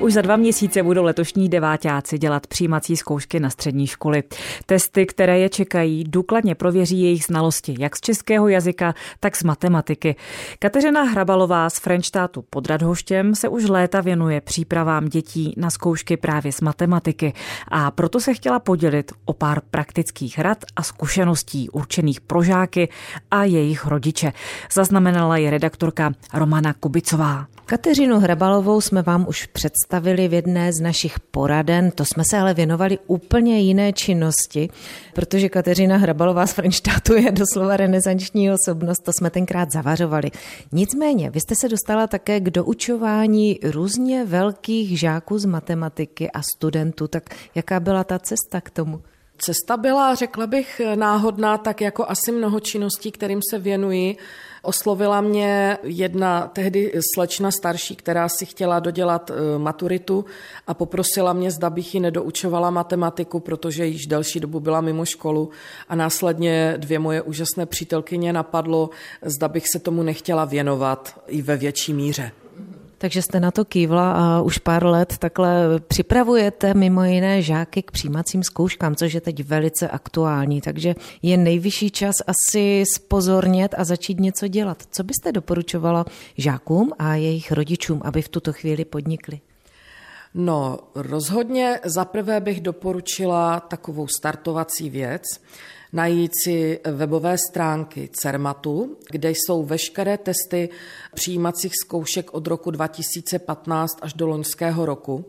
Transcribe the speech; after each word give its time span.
Už 0.00 0.12
za 0.12 0.22
dva 0.22 0.36
měsíce 0.36 0.82
budou 0.82 1.02
letošní 1.02 1.48
devátáci 1.48 2.18
dělat 2.18 2.46
přijímací 2.46 2.96
zkoušky 2.96 3.40
na 3.40 3.50
střední 3.50 3.86
školy. 3.86 4.22
Testy, 4.66 5.06
které 5.06 5.38
je 5.38 5.48
čekají, 5.48 6.04
důkladně 6.04 6.54
prověří 6.54 7.02
jejich 7.02 7.24
znalosti 7.24 7.76
jak 7.78 7.96
z 7.96 8.00
českého 8.00 8.48
jazyka, 8.48 8.94
tak 9.20 9.36
z 9.36 9.42
matematiky. 9.42 10.16
Kateřina 10.58 11.02
Hrabalová 11.02 11.70
z 11.70 11.78
Frenštátu 11.78 12.42
pod 12.50 12.66
Radhoštěm 12.66 13.34
se 13.34 13.48
už 13.48 13.64
léta 13.64 14.00
věnuje 14.00 14.40
přípravám 14.40 15.08
dětí 15.08 15.54
na 15.56 15.70
zkoušky 15.70 16.16
právě 16.16 16.52
z 16.52 16.60
matematiky 16.60 17.32
a 17.68 17.90
proto 17.90 18.20
se 18.20 18.34
chtěla 18.34 18.58
podělit 18.58 19.12
o 19.24 19.32
pár 19.32 19.60
praktických 19.70 20.38
rad 20.38 20.58
a 20.76 20.82
zkušeností 20.82 21.70
určených 21.70 22.20
pro 22.20 22.42
žáky 22.42 22.88
a 23.30 23.44
jejich 23.44 23.86
rodiče. 23.86 24.32
Zaznamenala 24.72 25.36
je 25.36 25.50
redaktorka 25.50 26.12
Romana 26.34 26.72
Kubicová. 26.72 27.46
Kateřinu 27.68 28.18
Hrabalovou 28.18 28.80
jsme 28.80 29.02
vám 29.02 29.26
už 29.28 29.46
představili 29.46 30.28
v 30.28 30.32
jedné 30.32 30.72
z 30.72 30.80
našich 30.80 31.20
poraden, 31.20 31.90
to 31.90 32.04
jsme 32.04 32.22
se 32.30 32.38
ale 32.38 32.54
věnovali 32.54 32.98
úplně 33.06 33.60
jiné 33.60 33.92
činnosti, 33.92 34.68
protože 35.14 35.48
Kateřina 35.48 35.96
Hrabalová 35.96 36.46
z 36.46 36.52
Frenštátu 36.52 37.14
je 37.14 37.32
doslova 37.32 37.76
renesanční 37.76 38.50
osobnost, 38.52 39.04
to 39.04 39.12
jsme 39.12 39.30
tenkrát 39.30 39.72
zavařovali. 39.72 40.30
Nicméně, 40.72 41.30
vy 41.30 41.40
jste 41.40 41.54
se 41.60 41.68
dostala 41.68 42.06
také 42.06 42.40
k 42.40 42.50
doučování 42.50 43.58
různě 43.62 44.24
velkých 44.24 45.00
žáků 45.00 45.38
z 45.38 45.44
matematiky 45.44 46.30
a 46.30 46.42
studentů, 46.42 47.08
tak 47.08 47.34
jaká 47.54 47.80
byla 47.80 48.04
ta 48.04 48.18
cesta 48.18 48.60
k 48.60 48.70
tomu? 48.70 49.02
Cesta 49.38 49.76
byla, 49.76 50.14
řekla 50.14 50.46
bych, 50.46 50.80
náhodná, 50.94 51.58
tak 51.58 51.80
jako 51.80 52.10
asi 52.10 52.32
mnoho 52.32 52.60
činností, 52.60 53.12
kterým 53.12 53.40
se 53.50 53.58
věnuji. 53.58 54.16
Oslovila 54.66 55.20
mě 55.20 55.78
jedna 55.82 56.50
tehdy 56.52 56.92
slečna 57.14 57.50
starší, 57.50 57.96
která 57.96 58.28
si 58.28 58.46
chtěla 58.46 58.80
dodělat 58.80 59.30
e, 59.30 59.58
maturitu 59.58 60.24
a 60.66 60.74
poprosila 60.74 61.32
mě, 61.32 61.50
zda 61.50 61.70
bych 61.70 61.94
ji 61.94 62.00
nedoučovala 62.00 62.70
matematiku, 62.70 63.40
protože 63.40 63.86
již 63.86 64.06
delší 64.06 64.40
dobu 64.40 64.60
byla 64.60 64.80
mimo 64.80 65.04
školu 65.04 65.50
a 65.88 65.94
následně 65.94 66.74
dvě 66.76 66.98
moje 66.98 67.22
úžasné 67.22 67.66
přítelkyně 67.66 68.32
napadlo, 68.32 68.90
zda 69.22 69.48
bych 69.48 69.68
se 69.68 69.78
tomu 69.78 70.02
nechtěla 70.02 70.44
věnovat 70.44 71.20
i 71.26 71.42
ve 71.42 71.56
větší 71.56 71.94
míře. 71.94 72.30
Takže 72.98 73.22
jste 73.22 73.40
na 73.40 73.50
to 73.50 73.64
kývla 73.64 74.12
a 74.12 74.40
už 74.40 74.58
pár 74.58 74.86
let 74.86 75.18
takhle 75.18 75.80
připravujete 75.80 76.74
mimo 76.74 77.04
jiné 77.04 77.42
žáky 77.42 77.82
k 77.82 77.90
přijímacím 77.90 78.42
zkouškám, 78.42 78.96
což 78.96 79.12
je 79.12 79.20
teď 79.20 79.44
velice 79.44 79.88
aktuální. 79.88 80.60
Takže 80.60 80.94
je 81.22 81.36
nejvyšší 81.36 81.90
čas 81.90 82.14
asi 82.26 82.84
spozornět 82.94 83.74
a 83.78 83.84
začít 83.84 84.20
něco 84.20 84.48
dělat. 84.48 84.82
Co 84.90 85.04
byste 85.04 85.32
doporučovala 85.32 86.04
žákům 86.38 86.92
a 86.98 87.14
jejich 87.14 87.52
rodičům, 87.52 88.00
aby 88.04 88.22
v 88.22 88.28
tuto 88.28 88.52
chvíli 88.52 88.84
podnikli? 88.84 89.40
No, 90.38 90.78
rozhodně 90.94 91.80
zaprvé 91.84 92.40
bych 92.40 92.60
doporučila 92.60 93.60
takovou 93.60 94.06
startovací 94.06 94.90
věc, 94.90 95.22
najít 95.92 96.32
si 96.44 96.80
webové 96.84 97.36
stránky 97.50 98.10
CERMATu, 98.12 98.96
kde 99.10 99.30
jsou 99.30 99.64
veškeré 99.64 100.18
testy 100.18 100.68
přijímacích 101.14 101.72
zkoušek 101.84 102.34
od 102.34 102.46
roku 102.46 102.70
2015 102.70 103.98
až 104.02 104.12
do 104.12 104.26
loňského 104.26 104.86
roku. 104.86 105.24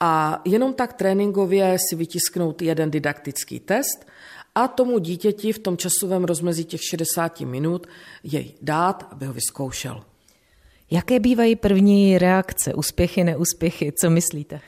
A 0.00 0.42
jenom 0.44 0.74
tak 0.74 0.92
tréninkově 0.92 1.76
si 1.88 1.96
vytisknout 1.96 2.62
jeden 2.62 2.90
didaktický 2.90 3.60
test 3.60 4.06
a 4.54 4.68
tomu 4.68 4.98
dítěti 4.98 5.52
v 5.52 5.58
tom 5.58 5.76
časovém 5.76 6.24
rozmezí 6.24 6.64
těch 6.64 6.80
60 6.84 7.40
minut 7.40 7.86
jej 8.22 8.54
dát, 8.62 9.08
aby 9.10 9.26
ho 9.26 9.32
vyzkoušel. 9.32 10.11
Jaké 10.92 11.20
bývají 11.20 11.56
první 11.56 12.18
reakce, 12.18 12.74
úspěchy, 12.74 13.24
neúspěchy? 13.24 13.92
Co 13.92 14.10
myslíte? 14.10 14.60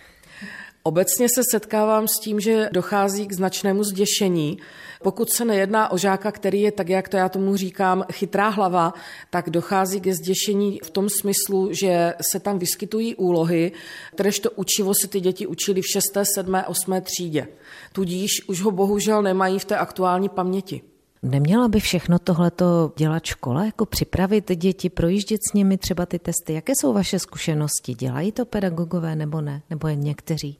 Obecně 0.83 1.28
se 1.34 1.42
setkávám 1.50 2.08
s 2.08 2.20
tím, 2.20 2.41
že 2.41 2.69
dochází 2.72 3.27
k 3.27 3.33
značnému 3.33 3.84
zděšení. 3.84 4.58
Pokud 5.03 5.31
se 5.31 5.44
nejedná 5.44 5.92
o 5.92 5.99
žáka, 5.99 6.32
který 6.32 6.60
je, 6.60 6.72
tak 6.72 6.88
jak 6.88 7.09
to 7.09 7.16
já 7.16 7.28
tomu 7.28 7.56
říkám, 7.56 8.04
chytrá 8.12 8.49
hlava, 8.49 8.94
tak 9.31 9.50
dochází 9.50 10.00
ke 10.00 10.15
zděšení 10.15 10.81
v 10.84 10.91
tom 10.91 11.09
smyslu, 11.09 11.69
že 11.72 12.15
se 12.31 12.41
tam 12.41 12.59
vyskytují 12.59 13.15
úlohy, 13.15 13.72
kteréž 14.15 14.38
to 14.38 14.50
učivo 14.50 14.93
si 15.03 15.09
ty 15.09 15.20
děti 15.20 15.47
učili 15.47 15.81
v 15.81 15.87
6., 15.93 16.03
7., 16.34 16.62
8. 16.66 17.00
třídě. 17.00 17.49
Tudíž 17.93 18.31
už 18.49 18.60
ho 18.60 18.70
bohužel 18.70 19.22
nemají 19.22 19.59
v 19.59 19.65
té 19.65 19.76
aktuální 19.76 20.28
paměti. 20.28 20.94
Neměla 21.25 21.69
by 21.69 21.81
všechno 21.81 22.19
tohleto 22.19 22.93
dělat 22.97 23.25
škola, 23.25 23.65
jako 23.65 23.87
připravit 23.87 24.53
děti, 24.57 24.91
projíždět 24.91 25.41
s 25.51 25.55
nimi 25.55 25.79
třeba 25.79 26.07
ty 26.07 26.19
testy? 26.19 26.53
Jaké 26.53 26.73
jsou 26.77 26.93
vaše 26.93 27.19
zkušenosti? 27.19 27.95
Dělají 27.95 28.33
to 28.33 28.45
pedagogové 28.45 29.17
nebo 29.17 29.41
ne? 29.41 29.62
Nebo 29.71 29.89
jen 29.89 30.01
někteří? 30.01 30.59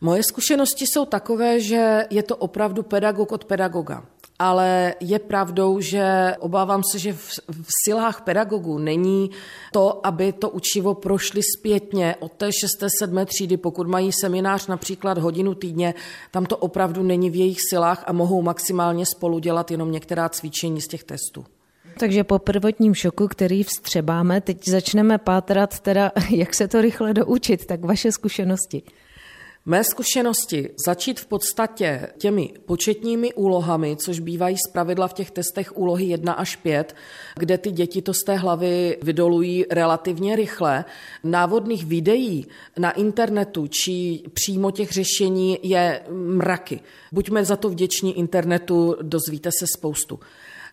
Moje 0.00 0.22
zkušenosti 0.22 0.86
jsou 0.86 1.04
takové, 1.04 1.60
že 1.60 2.04
je 2.10 2.22
to 2.22 2.36
opravdu 2.36 2.82
pedagog 2.82 3.32
od 3.32 3.44
pedagoga. 3.44 4.04
Ale 4.38 4.94
je 5.00 5.18
pravdou, 5.18 5.80
že 5.80 6.34
obávám 6.38 6.82
se, 6.92 6.98
že 6.98 7.12
v, 7.12 7.30
v 7.48 7.68
silách 7.84 8.20
pedagogů 8.20 8.78
není 8.78 9.30
to, 9.72 10.06
aby 10.06 10.32
to 10.32 10.50
učivo 10.50 10.94
prošli 10.94 11.40
zpětně 11.58 12.16
od 12.20 12.32
té 12.32 12.52
6. 12.52 12.84
7. 12.98 13.26
třídy, 13.26 13.56
pokud 13.56 13.86
mají 13.86 14.12
seminář 14.12 14.66
například 14.66 15.18
hodinu 15.18 15.54
týdně, 15.54 15.94
tam 16.30 16.46
to 16.46 16.56
opravdu 16.56 17.02
není 17.02 17.30
v 17.30 17.36
jejich 17.36 17.58
silách 17.70 18.04
a 18.06 18.12
mohou 18.12 18.42
maximálně 18.42 19.06
spolu 19.06 19.38
dělat 19.38 19.70
jenom 19.70 19.92
některá 19.92 20.28
cvičení 20.28 20.80
z 20.80 20.88
těch 20.88 21.04
testů. 21.04 21.44
Takže 21.98 22.24
po 22.24 22.38
prvotním 22.38 22.94
šoku, 22.94 23.28
který 23.28 23.62
vstřebáme, 23.62 24.40
teď 24.40 24.68
začneme 24.68 25.18
pátrat 25.18 25.80
teda, 25.80 26.12
jak 26.30 26.54
se 26.54 26.68
to 26.68 26.80
rychle 26.80 27.14
doučit, 27.14 27.66
tak 27.66 27.84
vaše 27.84 28.12
zkušenosti. 28.12 28.82
Mé 29.66 29.84
zkušenosti 29.84 30.70
začít 30.86 31.20
v 31.20 31.26
podstatě 31.26 32.08
těmi 32.18 32.52
početními 32.66 33.34
úlohami, 33.34 33.96
což 33.96 34.20
bývají 34.20 34.56
zpravidla 34.68 35.08
v 35.08 35.12
těch 35.12 35.30
testech 35.30 35.76
úlohy 35.76 36.04
1 36.04 36.32
až 36.32 36.56
5, 36.56 36.96
kde 37.38 37.58
ty 37.58 37.70
děti 37.70 38.02
to 38.02 38.14
z 38.14 38.24
té 38.26 38.36
hlavy 38.36 38.98
vydolují 39.02 39.64
relativně 39.70 40.36
rychle. 40.36 40.84
Návodných 41.24 41.84
videí 41.84 42.46
na 42.78 42.90
internetu 42.90 43.66
či 43.66 44.22
přímo 44.34 44.70
těch 44.70 44.92
řešení 44.92 45.58
je 45.62 46.02
mraky. 46.10 46.80
Buďme 47.12 47.44
za 47.44 47.56
to 47.56 47.68
vděční 47.68 48.18
internetu, 48.18 48.96
dozvíte 49.02 49.50
se 49.58 49.66
spoustu. 49.66 50.20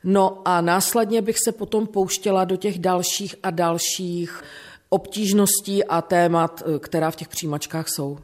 No 0.03 0.41
a 0.46 0.62
následně 0.62 1.22
bych 1.22 1.38
se 1.46 1.51
potom 1.51 1.88
pouštěla 1.88 2.46
do 2.46 2.56
těch 2.56 2.80
dalších 2.80 3.35
a 3.44 3.51
dalších 3.51 4.44
obtížností 4.90 5.84
a 5.84 6.01
témat, 6.01 6.63
která 6.80 7.12
v 7.12 7.16
těch 7.16 7.28
přijímačkách 7.28 7.90
jsou. 7.90 8.18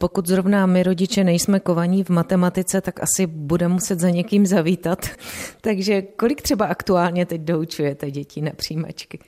Pokud 0.00 0.26
zrovna 0.26 0.66
my 0.66 0.82
rodiče 0.82 1.24
nejsme 1.24 1.60
kovaní 1.60 2.04
v 2.04 2.08
matematice, 2.08 2.80
tak 2.80 3.02
asi 3.02 3.26
budeme 3.26 3.74
muset 3.74 4.00
za 4.00 4.10
někým 4.10 4.46
zavítat. 4.46 5.06
Takže 5.60 6.02
kolik 6.02 6.42
třeba 6.42 6.66
aktuálně 6.66 7.26
teď 7.26 7.40
doučujete 7.40 8.10
děti 8.10 8.40
na 8.40 8.50
přijímačky? 8.56 9.18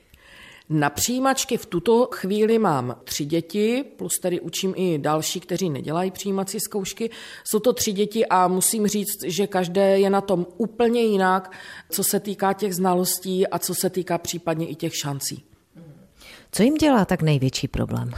Na 0.69 0.91
přijímačky 0.91 1.57
v 1.57 1.67
tuto 1.67 2.09
chvíli 2.13 2.59
mám 2.59 2.97
tři 3.05 3.25
děti, 3.25 3.85
plus 3.97 4.19
tady 4.19 4.41
učím 4.41 4.75
i 4.77 4.99
další, 4.99 5.41
kteří 5.41 5.71
nedělají 5.71 6.11
přijímací 6.11 6.61
zkoušky. 6.61 7.11
Jsou 7.45 7.59
to 7.59 7.73
tři 7.73 7.93
děti 7.93 8.27
a 8.27 8.49
musím 8.49 8.87
říct, 8.87 9.23
že 9.25 9.47
každé 9.47 9.99
je 9.99 10.11
na 10.11 10.21
tom 10.21 10.47
úplně 10.57 11.03
jinak, 11.03 11.53
co 11.91 12.05
se 12.05 12.21
týká 12.21 12.53
těch 12.53 12.75
znalostí 12.75 13.47
a 13.47 13.59
co 13.59 13.75
se 13.75 13.91
týká 13.91 14.19
případně 14.19 14.67
i 14.69 14.75
těch 14.75 14.97
šancí. 14.97 15.45
Co 16.53 16.63
jim 16.63 16.75
dělá 16.75 17.05
tak 17.05 17.23
největší 17.23 17.69
problém? 17.69 18.13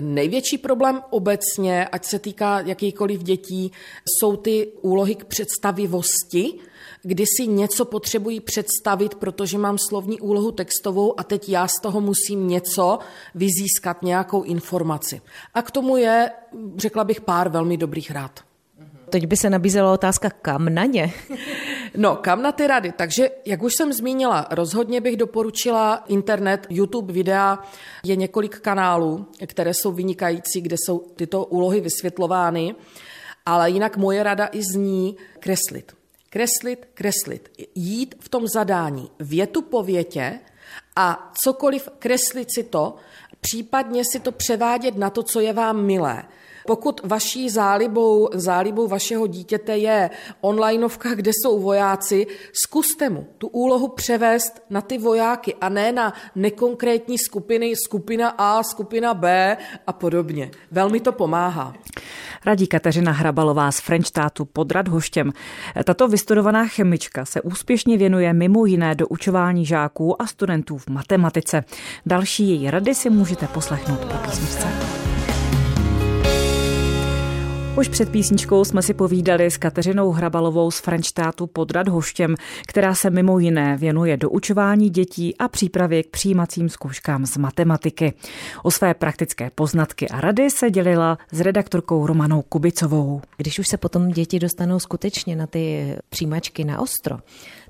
Největší 0.00 0.58
problém 0.58 1.02
obecně, 1.10 1.86
ať 1.86 2.04
se 2.04 2.18
týká 2.18 2.60
jakýkoliv 2.60 3.22
dětí, 3.22 3.72
jsou 4.04 4.36
ty 4.36 4.72
úlohy 4.80 5.14
k 5.14 5.24
představivosti, 5.24 6.54
kdy 7.02 7.24
si 7.26 7.46
něco 7.46 7.84
potřebují 7.84 8.40
představit, 8.40 9.14
protože 9.14 9.58
mám 9.58 9.78
slovní 9.78 10.20
úlohu 10.20 10.52
textovou 10.52 11.20
a 11.20 11.24
teď 11.24 11.48
já 11.48 11.68
z 11.68 11.80
toho 11.82 12.00
musím 12.00 12.48
něco 12.48 12.98
vyzískat, 13.34 14.02
nějakou 14.02 14.42
informaci. 14.42 15.20
A 15.54 15.62
k 15.62 15.70
tomu 15.70 15.96
je, 15.96 16.30
řekla 16.76 17.04
bych, 17.04 17.20
pár 17.20 17.48
velmi 17.48 17.76
dobrých 17.76 18.10
rád. 18.10 18.40
Teď 19.10 19.26
by 19.26 19.36
se 19.36 19.50
nabízela 19.50 19.92
otázka, 19.92 20.30
kam 20.30 20.74
na 20.74 20.84
ně? 20.84 21.12
No, 21.96 22.16
kam 22.16 22.42
na 22.42 22.52
ty 22.52 22.66
rady? 22.66 22.92
Takže, 22.92 23.30
jak 23.44 23.62
už 23.62 23.74
jsem 23.74 23.92
zmínila, 23.92 24.46
rozhodně 24.50 25.00
bych 25.00 25.16
doporučila 25.16 26.04
internet, 26.08 26.66
YouTube, 26.70 27.12
videa, 27.12 27.58
je 28.04 28.16
několik 28.16 28.58
kanálů, 28.58 29.26
které 29.46 29.74
jsou 29.74 29.92
vynikající, 29.92 30.60
kde 30.60 30.76
jsou 30.78 30.98
tyto 30.98 31.44
úlohy 31.44 31.80
vysvětlovány, 31.80 32.74
ale 33.46 33.70
jinak 33.70 33.96
moje 33.96 34.22
rada 34.22 34.48
i 34.52 34.62
zní 34.62 35.16
kreslit. 35.40 35.92
Kreslit, 36.30 36.88
kreslit. 36.94 37.48
Jít 37.74 38.14
v 38.20 38.28
tom 38.28 38.46
zadání 38.46 39.10
větu 39.18 39.62
po 39.62 39.82
větě 39.82 40.40
A 40.96 41.32
cokoliv 41.44 41.88
kreslit 41.98 42.48
si 42.54 42.64
to, 42.64 42.94
případně 43.40 44.02
si 44.12 44.20
to 44.20 44.32
převádět 44.32 44.96
na 44.96 45.10
to, 45.10 45.22
co 45.22 45.40
je 45.40 45.52
vám 45.52 45.86
milé. 45.86 46.24
Pokud 46.66 47.00
vaší 47.04 47.50
zálibou, 47.50 48.28
zálibou 48.34 48.88
vašeho 48.88 49.26
dítěte 49.26 49.78
je 49.78 50.10
onlineovka, 50.40 51.14
kde 51.14 51.30
jsou 51.30 51.60
vojáci, 51.60 52.26
zkuste 52.52 53.10
mu 53.10 53.26
tu 53.38 53.48
úlohu 53.48 53.88
převést 53.88 54.62
na 54.70 54.80
ty 54.80 54.98
vojáky 54.98 55.54
a 55.60 55.68
ne 55.68 55.92
na 55.92 56.12
nekonkrétní 56.34 57.18
skupiny, 57.18 57.76
skupina 57.76 58.28
A, 58.28 58.62
skupina 58.62 59.14
B 59.14 59.56
a 59.86 59.92
podobně. 59.92 60.50
Velmi 60.70 61.00
to 61.00 61.12
pomáhá. 61.12 61.74
Radí 62.46 62.66
Kateřina 62.66 63.12
Hrabalová 63.12 63.72
z 63.72 63.80
Frenštátu 63.80 64.44
pod 64.44 64.72
Radhoštěm. 64.72 65.32
Tato 65.84 66.08
vystudovaná 66.08 66.66
chemička 66.66 67.24
se 67.24 67.42
úspěšně 67.42 67.96
věnuje 67.96 68.32
mimo 68.32 68.66
jiné 68.66 68.94
do 68.94 69.08
učování 69.08 69.66
žáků 69.66 70.22
a 70.22 70.26
studentů 70.26 70.78
v 70.78 70.88
matematice. 70.88 71.64
Další 72.06 72.48
její 72.48 72.70
rady 72.70 72.94
si 72.94 73.10
můžete 73.10 73.46
poslechnout 73.46 74.04
po 74.04 74.16
písničce. 74.18 74.97
Už 77.78 77.88
před 77.88 78.08
písničkou 78.10 78.64
jsme 78.64 78.82
si 78.82 78.94
povídali 78.94 79.50
s 79.50 79.56
Kateřinou 79.56 80.10
Hrabalovou 80.10 80.70
z 80.70 80.78
Frenštátu 80.78 81.46
pod 81.46 81.70
Radhoštěm, 81.70 82.34
která 82.66 82.94
se 82.94 83.10
mimo 83.10 83.38
jiné 83.38 83.76
věnuje 83.76 84.16
doučování 84.16 84.90
dětí 84.90 85.36
a 85.38 85.48
přípravě 85.48 86.02
k 86.02 86.10
přijímacím 86.10 86.68
zkouškám 86.68 87.26
z 87.26 87.36
matematiky. 87.36 88.12
O 88.62 88.70
své 88.70 88.94
praktické 88.94 89.50
poznatky 89.50 90.08
a 90.08 90.20
rady 90.20 90.50
se 90.50 90.70
dělila 90.70 91.18
s 91.32 91.40
redaktorkou 91.40 92.06
Romanou 92.06 92.42
Kubicovou. 92.42 93.20
Když 93.36 93.58
už 93.58 93.68
se 93.68 93.76
potom 93.76 94.08
děti 94.08 94.38
dostanou 94.38 94.78
skutečně 94.78 95.36
na 95.36 95.46
ty 95.46 95.96
přijímačky 96.08 96.64
na 96.64 96.80
ostro, 96.80 97.18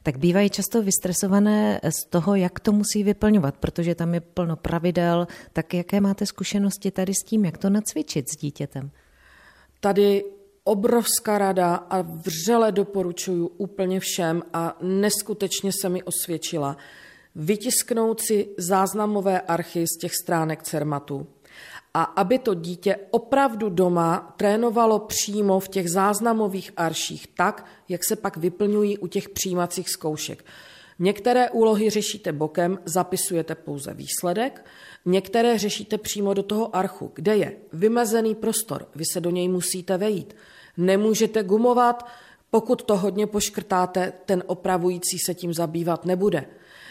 tak 0.03 0.19
bývají 0.19 0.51
často 0.51 0.83
vystresované 0.83 1.81
z 1.85 2.11
toho, 2.11 2.35
jak 2.35 2.61
to 2.61 2.73
musí 2.73 3.05
vyplňovat, 3.05 3.57
protože 3.57 3.95
tam 3.95 4.15
je 4.15 4.21
plno 4.21 4.57
pravidel. 4.57 5.27
Tak 5.53 5.75
jaké 5.75 6.01
máte 6.01 6.27
zkušenosti 6.27 6.91
tady 6.91 7.15
s 7.15 7.25
tím, 7.25 7.45
jak 7.45 7.59
to 7.59 7.71
nacvičit 7.71 8.29
s 8.29 8.37
dítětem? 8.37 8.91
Tady 9.81 10.25
obrovská 10.65 11.39
rada 11.39 11.75
a 11.75 12.03
vřele 12.03 12.73
doporučuju 12.73 13.47
úplně 13.47 14.01
všem 14.01 14.43
a 14.53 14.77
neskutečně 14.83 15.71
se 15.81 15.89
mi 15.89 16.03
osvědčila 16.03 16.77
vytisknout 17.39 18.21
si 18.21 18.49
záznamové 18.59 19.41
archy 19.41 19.85
z 19.87 19.99
těch 19.99 20.15
stránek 20.15 20.63
Cermatu 20.63 21.27
a 21.95 22.03
aby 22.03 22.39
to 22.39 22.55
dítě 22.55 22.97
opravdu 23.11 23.69
doma 23.69 24.35
trénovalo 24.37 24.99
přímo 24.99 25.61
v 25.61 25.69
těch 25.69 25.91
záznamových 25.91 26.71
arších 26.77 27.27
tak, 27.27 27.67
jak 27.89 28.05
se 28.05 28.17
pak 28.17 28.37
vyplňují 28.37 28.99
u 28.99 29.07
těch 29.07 29.29
přijímacích 29.29 29.91
zkoušek. 29.91 30.45
Některé 30.99 31.51
úlohy 31.51 31.91
řešíte 31.91 32.33
bokem, 32.33 32.79
zapisujete 32.85 33.55
pouze 33.55 33.95
výsledek, 33.95 34.65
některé 35.05 35.59
řešíte 35.59 35.99
přímo 35.99 36.35
do 36.35 36.43
toho 36.43 36.77
archu, 36.77 37.13
kde 37.15 37.37
je 37.37 37.57
vymezený 37.73 38.35
prostor, 38.35 38.89
vy 38.95 39.05
se 39.13 39.21
do 39.21 39.31
něj 39.31 39.49
musíte 39.49 39.97
vejít. 39.97 40.37
Nemůžete 40.77 41.43
gumovat, 41.43 42.07
pokud 42.51 42.83
to 42.83 42.97
hodně 42.97 43.27
poškrtáte, 43.27 44.13
ten 44.27 44.43
opravující 44.47 45.19
se 45.19 45.35
tím 45.35 45.55
zabývat 45.55 46.05
nebude. 46.05 46.47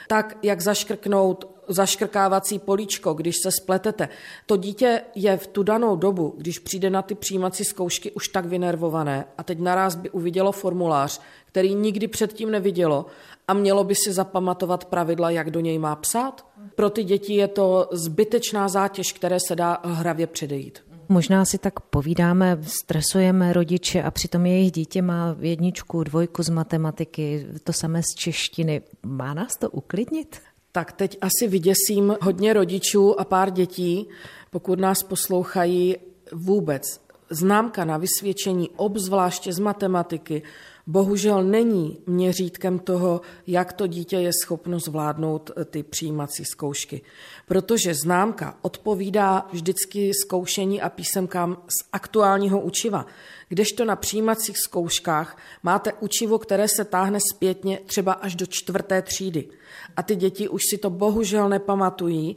Tak, 0.08 0.38
jak 0.44 0.62
zaškrknout 0.62 1.57
zaškrkávací 1.68 2.60
políčko, 2.60 3.14
když 3.14 3.36
se 3.44 3.52
spletete. 3.52 4.10
To 4.46 4.58
dítě 4.58 5.02
je 5.16 5.38
v 5.38 5.48
tu 5.48 5.64
danou 5.64 5.96
dobu, 5.96 6.34
když 6.38 6.60
přijde 6.60 6.90
na 6.90 7.02
ty 7.02 7.16
přijímací 7.16 7.64
zkoušky, 7.64 8.12
už 8.12 8.28
tak 8.28 8.46
vynervované 8.46 9.26
a 9.38 9.44
teď 9.44 9.60
naraz 9.60 9.96
by 9.96 10.10
uvidělo 10.10 10.52
formulář, 10.52 11.22
který 11.46 11.76
nikdy 11.76 12.08
předtím 12.08 12.52
nevidělo 12.52 13.06
a 13.48 13.54
mělo 13.54 13.84
by 13.84 13.96
si 13.96 14.14
zapamatovat 14.14 14.86
pravidla, 14.86 15.30
jak 15.30 15.52
do 15.52 15.60
něj 15.60 15.80
má 15.80 15.96
psát. 15.96 16.46
Pro 16.76 16.90
ty 16.90 17.04
děti 17.04 17.34
je 17.34 17.48
to 17.48 17.90
zbytečná 17.92 18.68
zátěž, 18.68 19.14
které 19.14 19.38
se 19.48 19.56
dá 19.56 19.78
hravě 19.84 20.28
předejít. 20.28 20.88
Možná 21.10 21.46
si 21.46 21.58
tak 21.58 21.80
povídáme, 21.80 22.58
stresujeme 22.62 23.54
rodiče 23.54 24.04
a 24.04 24.12
přitom 24.12 24.46
jejich 24.46 24.72
dítě 24.72 25.02
má 25.02 25.36
jedničku, 25.40 26.04
dvojku 26.04 26.44
z 26.44 26.50
matematiky, 26.50 27.48
to 27.64 27.74
samé 27.74 28.04
z 28.04 28.16
češtiny. 28.16 28.82
Má 29.06 29.34
nás 29.34 29.52
to 29.60 29.70
uklidnit? 29.70 30.42
Tak 30.78 30.92
teď 30.92 31.18
asi 31.22 31.48
vyděsím 31.48 32.16
hodně 32.22 32.54
rodičů 32.54 33.20
a 33.20 33.26
pár 33.26 33.50
dětí, 33.50 34.08
pokud 34.52 34.80
nás 34.80 35.04
poslouchají 35.04 35.98
vůbec. 36.32 36.84
Známka 37.30 37.86
na 37.86 37.98
vysvědčení, 37.98 38.70
obzvláště 38.76 39.54
z 39.54 39.60
matematiky, 39.60 40.44
bohužel 40.88 41.44
není 41.44 41.98
měřítkem 42.06 42.80
toho, 42.80 43.22
jak 43.48 43.74
to 43.74 43.88
dítě 43.88 44.18
je 44.18 44.32
schopno 44.44 44.80
zvládnout 44.80 45.52
eh, 45.58 45.66
ty 45.66 45.84
přijímací 45.84 46.46
zkoušky. 46.46 47.02
Protože 47.48 47.94
známka 47.94 48.58
odpovídá 48.62 49.48
vždycky 49.52 50.12
zkoušení 50.26 50.82
a 50.82 50.90
písemkám 50.90 51.58
z 51.68 51.88
aktuálního 51.94 52.62
učiva. 52.62 53.06
Kdežto 53.50 53.86
na 53.86 53.96
přijímacích 53.96 54.58
zkouškách 54.58 55.38
máte 55.64 55.94
učivo, 55.94 56.40
které 56.40 56.68
se 56.68 56.86
táhne 56.86 57.20
zpětně 57.34 57.80
třeba 57.86 58.14
až 58.14 58.36
do 58.36 58.46
čtvrté 58.46 59.02
třídy. 59.02 59.50
A 59.96 60.04
ty 60.04 60.16
děti 60.16 60.50
už 60.50 60.62
si 60.70 60.78
to 60.78 60.90
bohužel 60.90 61.50
nepamatují 61.50 62.36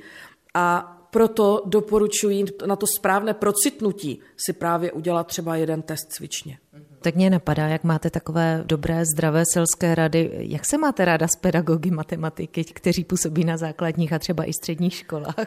a 0.54 0.96
proto 1.10 1.62
doporučuji 1.66 2.44
na 2.66 2.76
to 2.76 2.86
správné 2.86 3.34
procitnutí 3.34 4.20
si 4.36 4.52
právě 4.52 4.92
udělat 4.92 5.26
třeba 5.26 5.56
jeden 5.56 5.82
test 5.82 6.12
cvičně. 6.12 6.58
Tak 7.02 7.14
mě 7.14 7.30
napadá, 7.30 7.68
jak 7.68 7.84
máte 7.84 8.10
takové 8.10 8.62
dobré, 8.66 9.04
zdravé 9.04 9.44
selské 9.52 9.94
rady. 9.94 10.30
Jak 10.32 10.66
se 10.66 10.78
máte 10.78 11.04
ráda 11.04 11.28
s 11.28 11.36
pedagogy 11.36 11.90
matematiky, 11.90 12.64
kteří 12.64 13.04
působí 13.04 13.44
na 13.44 13.56
základních 13.56 14.12
a 14.12 14.18
třeba 14.18 14.44
i 14.44 14.52
středních 14.52 14.94
školách? 14.94 15.46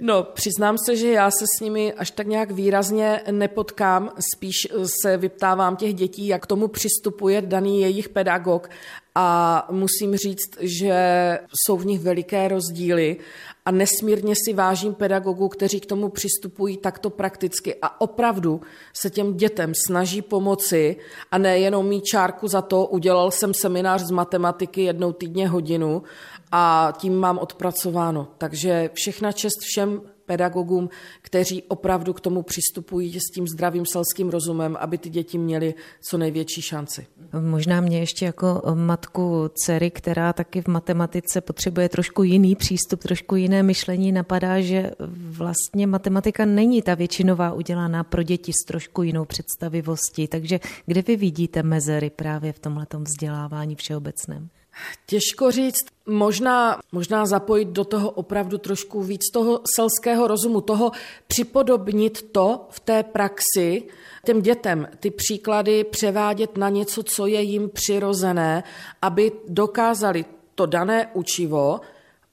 No, 0.00 0.22
přiznám 0.22 0.76
se, 0.78 0.96
že 0.96 1.10
já 1.10 1.30
se 1.30 1.44
s 1.56 1.60
nimi 1.60 1.92
až 1.92 2.10
tak 2.10 2.26
nějak 2.26 2.50
výrazně 2.50 3.20
nepotkám, 3.30 4.10
spíš 4.34 4.56
se 5.02 5.16
vyptávám 5.16 5.76
těch 5.76 5.94
dětí, 5.94 6.26
jak 6.26 6.42
k 6.42 6.46
tomu 6.46 6.68
přistupuje 6.68 7.42
daný 7.42 7.80
jejich 7.80 8.08
pedagog 8.08 8.70
a 9.14 9.66
musím 9.70 10.16
říct, 10.16 10.50
že 10.60 10.94
jsou 11.64 11.76
v 11.76 11.86
nich 11.86 12.00
veliké 12.00 12.48
rozdíly 12.48 13.16
a 13.64 13.70
nesmírně 13.70 14.34
si 14.44 14.52
vážím 14.52 14.94
pedagogů, 14.94 15.48
kteří 15.48 15.80
k 15.80 15.86
tomu 15.86 16.08
přistupují 16.08 16.76
takto 16.76 17.10
prakticky 17.10 17.74
a 17.82 18.00
opravdu 18.00 18.60
se 18.92 19.10
těm 19.10 19.36
dětem 19.36 19.72
snaží 19.86 20.22
pomoci 20.22 20.96
a 21.30 21.38
nejenom 21.38 21.86
mít 21.88 22.04
čárku 22.04 22.48
za 22.48 22.62
to, 22.62 22.86
udělal 22.86 23.30
jsem 23.30 23.54
seminář 23.54 24.02
z 24.02 24.10
matematiky 24.10 24.82
jednou 24.82 25.12
týdně 25.12 25.48
hodinu 25.48 26.02
a 26.52 26.92
tím 26.98 27.16
mám 27.16 27.38
odpracováno. 27.38 28.28
Takže 28.38 28.90
všechna 28.94 29.32
čest 29.32 29.60
všem 29.60 30.00
pedagogům, 30.26 30.88
kteří 31.22 31.62
opravdu 31.62 32.12
k 32.12 32.20
tomu 32.20 32.42
přistupují 32.42 33.20
s 33.20 33.32
tím 33.34 33.48
zdravým 33.48 33.86
selským 33.86 34.28
rozumem, 34.30 34.76
aby 34.80 34.98
ty 34.98 35.10
děti 35.10 35.38
měly 35.38 35.74
co 36.08 36.18
největší 36.18 36.62
šanci. 36.62 37.06
Možná 37.40 37.80
mě 37.80 38.00
ještě 38.00 38.24
jako 38.24 38.62
matku 38.74 39.50
dcery, 39.54 39.90
která 39.90 40.32
taky 40.32 40.62
v 40.62 40.68
matematice 40.68 41.40
potřebuje 41.40 41.88
trošku 41.88 42.22
jiný 42.22 42.56
přístup, 42.56 43.02
trošku 43.02 43.36
jiné 43.36 43.62
myšlení, 43.62 44.12
napadá, 44.12 44.60
že 44.60 44.90
vlastně 45.14 45.86
matematika 45.86 46.44
není 46.44 46.82
ta 46.82 46.94
většinová 46.94 47.52
udělaná 47.52 48.04
pro 48.04 48.22
děti 48.22 48.52
s 48.52 48.66
trošku 48.66 49.02
jinou 49.02 49.24
představivostí. 49.24 50.28
Takže 50.28 50.60
kde 50.86 51.02
vy 51.02 51.16
vidíte 51.16 51.62
mezery 51.62 52.10
právě 52.10 52.52
v 52.52 52.58
tomhletom 52.58 53.04
vzdělávání 53.04 53.74
všeobecném? 53.74 54.48
Těžko 55.06 55.50
říct, 55.50 55.84
možná, 56.06 56.80
možná 56.92 57.26
zapojit 57.26 57.68
do 57.68 57.84
toho 57.84 58.10
opravdu 58.10 58.58
trošku 58.58 59.02
víc 59.02 59.20
toho 59.32 59.60
selského 59.76 60.26
rozumu, 60.26 60.60
toho 60.60 60.92
připodobnit 61.26 62.32
to 62.32 62.66
v 62.70 62.80
té 62.80 63.02
praxi, 63.02 63.82
těm 64.24 64.42
dětem 64.42 64.88
ty 65.00 65.10
příklady 65.10 65.84
převádět 65.84 66.56
na 66.56 66.68
něco, 66.68 67.02
co 67.02 67.26
je 67.26 67.42
jim 67.42 67.70
přirozené, 67.70 68.62
aby 69.02 69.32
dokázali 69.48 70.24
to 70.54 70.66
dané 70.66 71.10
učivo 71.14 71.80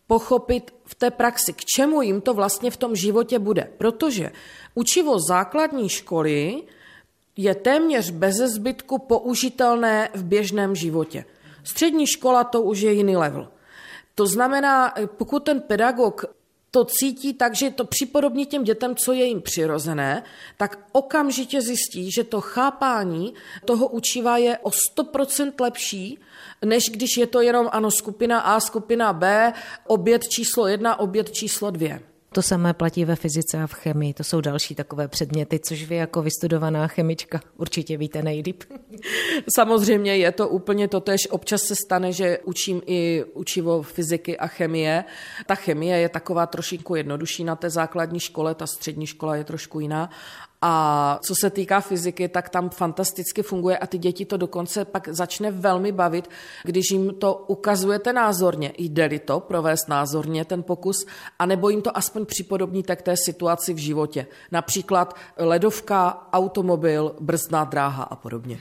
pochopit 0.08 0.74
v 0.86 0.96
té 0.96 1.12
praxi, 1.12 1.54
k 1.54 1.66
čemu 1.66 2.02
jim 2.02 2.22
to 2.22 2.34
vlastně 2.34 2.72
v 2.72 2.78
tom 2.78 2.96
životě 2.96 3.40
bude. 3.40 3.68
Protože 3.78 4.32
učivo 4.76 5.20
základní 5.20 5.90
školy 5.90 6.64
je 7.38 7.56
téměř 7.56 8.12
bez 8.12 8.36
zbytku 8.36 8.98
použitelné 8.98 10.10
v 10.14 10.24
běžném 10.24 10.76
životě. 10.76 11.26
Střední 11.64 12.08
škola 12.08 12.44
to 12.44 12.62
už 12.62 12.80
je 12.80 12.94
jiný 12.94 13.18
level. 13.18 13.48
To 14.16 14.28
znamená, 14.28 14.94
pokud 15.18 15.40
ten 15.44 15.62
pedagog 15.62 16.26
to 16.72 16.86
cítí 16.86 17.34
tak, 17.34 17.56
že 17.56 17.70
to 17.70 17.86
připodobní 17.86 18.46
těm 18.46 18.64
dětem, 18.64 18.96
co 18.96 19.14
je 19.14 19.26
jim 19.26 19.42
přirozené, 19.42 20.24
tak 20.58 20.80
okamžitě 20.92 21.62
zjistí, 21.62 22.12
že 22.12 22.24
to 22.24 22.42
chápání 22.42 23.34
toho 23.66 23.88
učiva 23.88 24.38
je 24.38 24.58
o 24.58 24.70
100% 24.70 25.52
lepší, 25.62 26.20
než 26.66 26.84
když 26.92 27.18
je 27.18 27.28
to 27.28 27.42
jenom 27.42 27.70
ano 27.72 27.92
skupina 27.92 28.40
A, 28.40 28.60
skupina 28.60 29.14
B, 29.14 29.54
oběd 29.88 30.28
číslo 30.28 30.68
jedna, 30.68 31.00
oběd 31.00 31.32
číslo 31.32 31.72
dvě. 31.72 32.11
To 32.34 32.42
samé 32.42 32.74
platí 32.74 33.06
ve 33.06 33.16
fyzice 33.16 33.64
a 33.64 33.68
v 33.68 33.74
chemii. 33.74 34.14
To 34.14 34.24
jsou 34.24 34.42
další 34.42 34.76
takové 34.76 35.08
předměty, 35.08 35.60
což 35.60 35.84
vy 35.84 35.96
jako 35.96 36.22
vystudovaná 36.22 36.88
chemička 36.88 37.42
určitě 37.58 37.98
víte 37.98 38.24
nejlíp. 38.24 38.64
Samozřejmě 39.56 40.18
je 40.18 40.32
to 40.32 40.50
úplně 40.50 40.88
totež. 40.88 41.28
Občas 41.30 41.62
se 41.62 41.76
stane, 41.76 42.12
že 42.12 42.40
učím 42.44 42.82
i 42.86 43.24
učivo 43.34 43.82
fyziky 43.82 44.38
a 44.38 44.48
chemie. 44.48 45.04
Ta 45.46 45.56
chemie 45.56 45.98
je 45.98 46.10
taková 46.10 46.46
trošinku 46.46 46.96
jednodušší 46.96 47.44
na 47.44 47.56
té 47.56 47.70
základní 47.70 48.20
škole, 48.20 48.56
ta 48.56 48.68
střední 48.68 49.08
škola 49.08 49.36
je 49.36 49.44
trošku 49.44 49.80
jiná. 49.80 50.10
A 50.62 51.20
co 51.24 51.36
se 51.36 51.50
týká 51.50 51.82
fyziky, 51.82 52.28
tak 52.28 52.50
tam 52.50 52.70
fantasticky 52.70 53.44
funguje 53.44 53.78
a 53.78 53.88
ty 53.88 53.98
děti 53.98 54.26
to 54.26 54.38
dokonce 54.38 54.86
pak 54.86 55.08
začne 55.08 55.52
velmi 55.52 55.92
bavit, 55.92 56.30
když 56.64 56.92
jim 56.92 57.14
to 57.16 57.46
ukazujete 57.48 58.14
názorně. 58.14 58.74
Jde-li 58.78 59.20
to 59.20 59.40
provést 59.40 59.90
názorně 59.90 60.46
ten 60.46 60.64
pokus, 60.64 61.06
anebo 61.40 61.70
jim 61.70 61.82
to 61.82 61.98
aspoň 61.98 62.26
připodobníte 62.26 62.96
k 62.96 63.02
té 63.02 63.18
situaci 63.18 63.74
v 63.74 63.78
životě. 63.78 64.28
Například 64.52 65.16
ledovka, 65.38 66.28
automobil, 66.34 67.16
brzdná 67.20 67.64
dráha 67.64 68.04
a 68.04 68.16
podobně. 68.16 68.60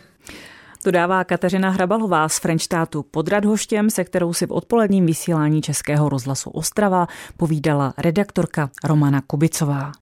Dodává 0.84 1.24
Kateřina 1.24 1.70
Hrabalová 1.70 2.28
z 2.28 2.38
Frenštátu 2.38 3.02
pod 3.02 3.28
Radhoštěm, 3.28 3.90
se 3.90 4.04
kterou 4.04 4.32
si 4.32 4.46
v 4.46 4.52
odpoledním 4.52 5.06
vysílání 5.06 5.62
Českého 5.62 6.08
rozhlasu 6.08 6.50
Ostrava 6.50 7.06
povídala 7.36 7.94
redaktorka 7.98 8.70
Romana 8.84 9.20
Kubicová. 9.20 9.92